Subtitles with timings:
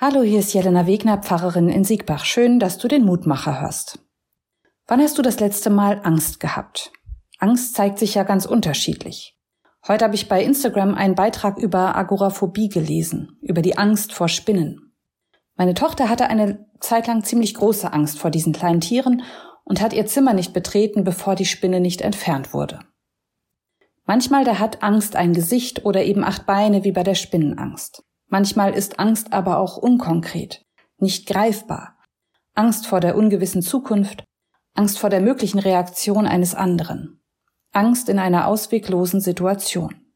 [0.00, 2.24] Hallo, hier ist Jelena Wegner, Pfarrerin in Siegbach.
[2.24, 3.98] Schön, dass du den Mutmacher hörst.
[4.86, 6.92] Wann hast du das letzte Mal Angst gehabt?
[7.40, 9.36] Angst zeigt sich ja ganz unterschiedlich.
[9.88, 14.94] Heute habe ich bei Instagram einen Beitrag über Agoraphobie gelesen, über die Angst vor Spinnen.
[15.56, 19.24] Meine Tochter hatte eine Zeit lang ziemlich große Angst vor diesen kleinen Tieren
[19.64, 22.78] und hat ihr Zimmer nicht betreten, bevor die Spinne nicht entfernt wurde.
[24.04, 28.04] Manchmal da hat Angst ein Gesicht oder eben acht Beine wie bei der Spinnenangst.
[28.28, 30.64] Manchmal ist Angst aber auch unkonkret,
[30.98, 31.96] nicht greifbar.
[32.54, 34.24] Angst vor der ungewissen Zukunft,
[34.74, 37.20] Angst vor der möglichen Reaktion eines anderen,
[37.72, 40.08] Angst in einer ausweglosen Situation.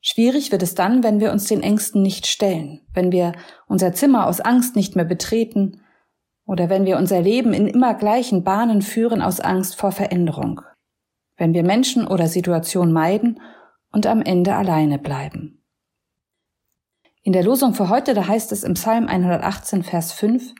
[0.00, 3.32] Schwierig wird es dann, wenn wir uns den Ängsten nicht stellen, wenn wir
[3.66, 5.82] unser Zimmer aus Angst nicht mehr betreten
[6.46, 10.60] oder wenn wir unser Leben in immer gleichen Bahnen führen aus Angst vor Veränderung,
[11.36, 13.40] wenn wir Menschen oder Situationen meiden
[13.90, 15.55] und am Ende alleine bleiben.
[17.26, 20.54] In der Losung für heute, da heißt es im Psalm 118, Vers 5,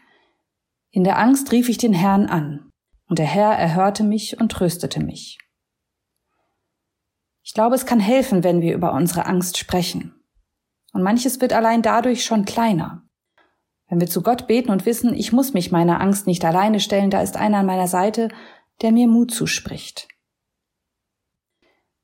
[0.90, 2.70] In der Angst rief ich den Herrn an,
[3.08, 5.38] und der Herr erhörte mich und tröstete mich.
[7.44, 10.20] Ich glaube, es kann helfen, wenn wir über unsere Angst sprechen.
[10.92, 13.04] Und manches wird allein dadurch schon kleiner.
[13.88, 17.10] Wenn wir zu Gott beten und wissen, ich muss mich meiner Angst nicht alleine stellen,
[17.10, 18.26] da ist einer an meiner Seite,
[18.82, 20.08] der mir Mut zuspricht.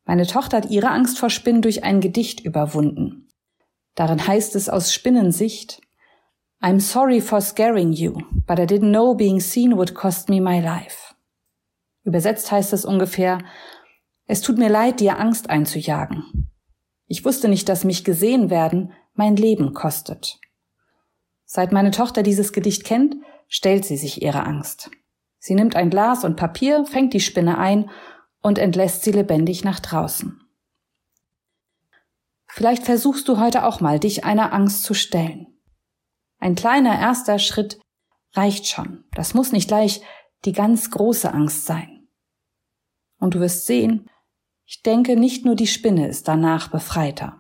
[0.05, 3.22] Meine Tochter hat ihre Angst vor Spinnen durch ein Gedicht überwunden.
[3.95, 5.81] Darin heißt es aus Spinnensicht,
[6.61, 10.61] I'm sorry for scaring you, but I didn't know being seen would cost me my
[10.61, 11.15] life.
[12.05, 13.39] Übersetzt heißt es ungefähr,
[14.27, 16.49] es tut mir leid, dir Angst einzujagen.
[17.07, 20.39] Ich wusste nicht, dass mich gesehen werden mein Leben kostet.
[21.45, 23.17] Seit meine Tochter dieses Gedicht kennt,
[23.49, 24.91] stellt sie sich ihre Angst.
[25.39, 27.91] Sie nimmt ein Glas und Papier, fängt die Spinne ein
[28.41, 30.42] und entlässt sie lebendig nach draußen.
[32.55, 35.47] Vielleicht versuchst du heute auch mal, dich einer Angst zu stellen.
[36.39, 37.81] Ein kleiner erster Schritt
[38.35, 39.05] reicht schon.
[39.15, 40.03] Das muss nicht gleich
[40.45, 42.09] die ganz große Angst sein.
[43.19, 44.11] Und du wirst sehen,
[44.67, 47.39] ich denke, nicht nur die Spinne ist danach befreiter.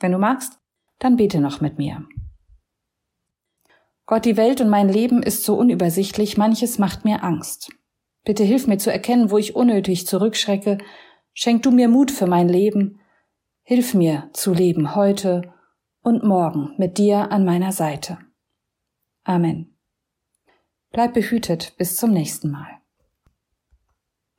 [0.00, 0.58] Wenn du magst,
[0.98, 2.04] dann bete noch mit mir.
[4.06, 7.70] Gott, die Welt und mein Leben ist so unübersichtlich, manches macht mir Angst.
[8.24, 10.78] Bitte hilf mir zu erkennen, wo ich unnötig zurückschrecke,
[11.40, 12.98] Schenk du mir Mut für mein Leben.
[13.62, 15.54] Hilf mir zu leben heute
[16.02, 18.18] und morgen mit dir an meiner Seite.
[19.22, 19.78] Amen.
[20.90, 22.77] Bleib behütet bis zum nächsten Mal.